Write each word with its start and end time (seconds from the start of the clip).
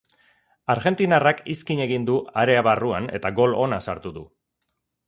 Argentinarrak 0.73 1.43
izkin 1.55 1.83
egin 1.87 2.09
du 2.09 2.17
area 2.45 2.65
barruan 2.71 3.13
eta 3.21 3.35
gol 3.43 3.59
ona 3.67 3.85
sartu 3.91 4.19
du. 4.19 4.27